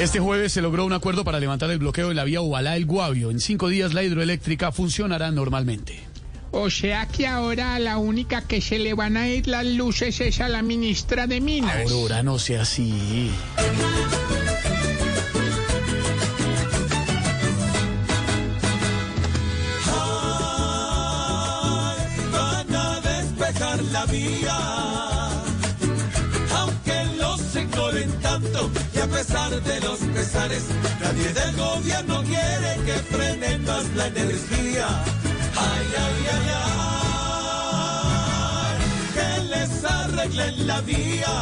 Este 0.00 0.18
jueves 0.18 0.54
se 0.54 0.62
logró 0.62 0.86
un 0.86 0.94
acuerdo 0.94 1.24
para 1.24 1.38
levantar 1.38 1.70
el 1.70 1.78
bloqueo 1.78 2.08
de 2.08 2.14
la 2.14 2.24
vía 2.24 2.40
Ubalá 2.40 2.74
El 2.74 2.86
Guavio. 2.86 3.30
En 3.30 3.38
cinco 3.38 3.68
días 3.68 3.92
la 3.92 4.02
hidroeléctrica 4.02 4.72
funcionará 4.72 5.30
normalmente. 5.30 6.00
O 6.52 6.70
sea 6.70 7.06
que 7.06 7.26
ahora 7.26 7.78
la 7.78 7.98
única 7.98 8.40
que 8.40 8.62
se 8.62 8.78
le 8.78 8.94
van 8.94 9.18
a 9.18 9.28
ir 9.28 9.46
las 9.46 9.66
luces 9.66 10.18
es 10.22 10.40
a 10.40 10.48
la 10.48 10.62
ministra 10.62 11.26
de 11.26 11.42
Minas. 11.42 11.82
Aurora, 11.82 12.22
no 12.22 12.38
sea 12.38 12.62
así. 12.62 13.30
van 22.32 22.74
a 22.74 23.00
despejar 23.02 23.82
la 23.84 24.06
vía. 24.06 25.19
Y 28.94 28.98
a 28.98 29.06
pesar 29.06 29.50
de 29.62 29.80
los 29.80 29.98
pesares, 30.00 30.64
nadie 31.00 31.32
del 31.32 31.56
gobierno 31.56 32.22
quiere 32.22 32.76
que 32.86 32.92
frenen 33.14 33.64
más 33.64 33.84
la 33.94 34.06
energía. 34.06 34.88
Ay, 35.56 35.86
ay, 36.04 36.26
ay, 36.34 36.48
ay, 37.74 38.76
que 39.14 39.30
les 39.52 39.84
arreglen 39.84 40.66
la 40.66 40.80
vía. 40.82 41.34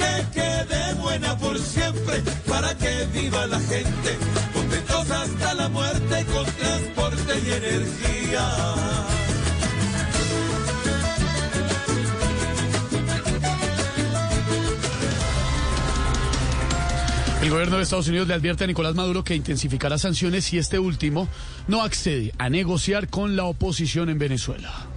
Que 0.00 0.12
quede 0.38 0.94
buena 0.94 1.36
por 1.38 1.58
siempre 1.58 2.22
para 2.48 2.74
que 2.74 3.06
viva 3.12 3.46
la 3.46 3.60
gente, 3.60 4.18
contentos 4.54 5.10
hasta 5.10 5.54
la 5.54 5.68
muerte 5.68 6.26
con 6.32 6.44
transporte 6.44 7.32
y 7.44 7.50
energía. 7.52 9.05
El 17.46 17.52
gobierno 17.52 17.76
de 17.76 17.84
Estados 17.84 18.08
Unidos 18.08 18.26
le 18.26 18.34
advierte 18.34 18.64
a 18.64 18.66
Nicolás 18.66 18.96
Maduro 18.96 19.22
que 19.22 19.36
intensificará 19.36 19.98
sanciones 19.98 20.46
si 20.46 20.58
este 20.58 20.80
último 20.80 21.28
no 21.68 21.84
accede 21.84 22.32
a 22.38 22.50
negociar 22.50 23.06
con 23.06 23.36
la 23.36 23.44
oposición 23.44 24.08
en 24.10 24.18
Venezuela. 24.18 24.88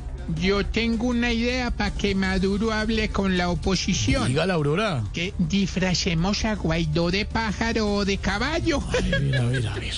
Yo 0.41 0.65
tengo 0.65 1.05
una 1.05 1.31
idea 1.31 1.69
para 1.69 1.93
que 1.93 2.15
Maduro 2.15 2.71
hable 2.71 3.09
con 3.09 3.37
la 3.37 3.49
oposición. 3.49 4.29
Diga 4.29 4.47
la 4.47 4.55
Aurora. 4.55 5.03
Que 5.13 5.31
disfracemos 5.37 6.43
a 6.43 6.55
Guaidó 6.55 7.11
de 7.11 7.25
pájaro 7.25 7.87
o 7.93 8.03
de 8.03 8.17
caballo. 8.17 8.81
A 8.97 8.99
ver, 8.99 9.35
a 9.35 9.45
ver, 9.45 9.67
a 9.67 9.75
ver. 9.75 9.93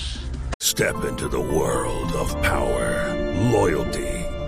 Step 0.62 0.96
into 1.08 1.30
the 1.30 1.38
world 1.38 2.12
of 2.14 2.34
power, 2.42 3.16
loyalty, 3.50 4.21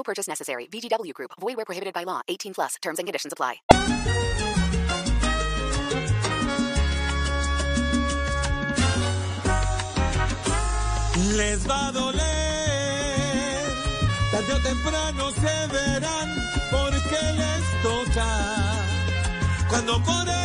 No 0.00 0.04
purchase 0.04 0.28
necessary. 0.28 0.66
VGW 0.72 1.12
Group. 1.12 1.32
Void 1.38 1.58
were 1.58 1.66
prohibited 1.66 1.92
by 1.92 2.04
law. 2.04 2.22
18 2.26 2.54
plus. 2.54 2.76
Terms 2.80 2.98
and 2.98 3.06
conditions 3.06 3.34
apply. 3.34 3.60
Les 11.36 11.66
va 11.66 11.88
a 11.88 11.92
doler, 11.92 12.22
tarde 14.32 14.52
o 14.54 14.60
temprano 14.62 15.30
se 15.32 15.66
verán 15.68 16.28
porque 16.70 17.20
les 17.40 17.64
toca. 17.82 18.30
Cuando 19.68 20.02
por 20.02 20.39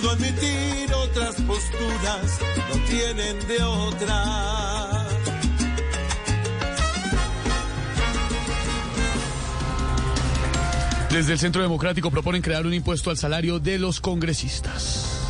por 0.00 0.10
admitir 0.10 0.92
otras 0.94 1.34
posturas, 1.42 2.40
no 2.68 2.76
tienen 2.88 3.48
de 3.48 3.62
otra. 3.62 5.08
Desde 11.10 11.32
el 11.32 11.38
Centro 11.38 11.62
Democrático 11.62 12.10
proponen 12.10 12.42
crear 12.42 12.66
un 12.66 12.74
impuesto 12.74 13.10
al 13.10 13.16
salario 13.16 13.58
de 13.58 13.78
los 13.78 14.00
congresistas. 14.00 15.26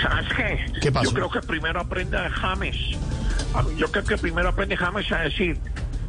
¿Sabes 0.00 0.26
qué? 0.36 0.80
¿Qué 0.80 0.92
pasó? 0.92 1.10
Yo 1.10 1.14
creo 1.14 1.30
que 1.30 1.40
primero 1.40 1.80
aprende 1.80 2.16
a 2.16 2.30
James. 2.30 2.76
Yo 3.76 3.90
creo 3.90 4.04
que 4.04 4.16
primero 4.16 4.48
aprende 4.48 4.76
James 4.76 5.10
a 5.12 5.18
decir 5.22 5.58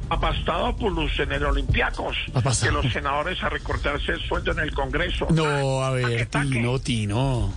Apastadopoulos 0.10 1.20
en 1.20 1.32
el 1.32 1.46
Olympiacos 1.46 2.16
Apastado- 2.34 2.80
que 2.82 2.84
los 2.84 2.94
senadores 2.94 3.42
a 3.44 3.50
recortarse 3.50 4.12
el 4.14 4.22
sueldo 4.22 4.52
en 4.52 4.60
el 4.60 4.74
Congreso. 4.74 5.28
No, 5.32 5.84
a 5.84 5.92
ver, 5.92 6.04
Taque, 6.04 6.26
taque. 6.28 6.48
Tino, 6.50 6.80
Tino. 6.80 7.54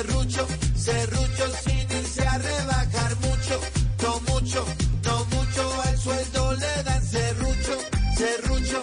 Serrucho, 0.00 0.46
serrucho. 0.74 1.44
Sin 1.64 1.98
irse 1.98 2.26
a 2.26 2.38
rebajar 2.38 3.16
mucho, 3.16 3.60
no 4.02 4.20
mucho, 4.32 4.64
no 5.04 5.24
mucho. 5.26 5.82
Al 5.82 5.98
sueldo 5.98 6.52
le 6.54 6.82
dan 6.84 7.04
serrucho, 7.04 7.76
serrucho, 8.16 8.82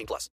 18 0.01 0.07
plus. 0.07 0.29